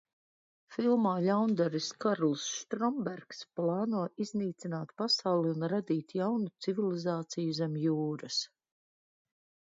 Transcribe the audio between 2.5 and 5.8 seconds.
Štrombergs plāno iznīcināt pasauli un